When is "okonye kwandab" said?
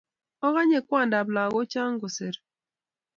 0.45-1.27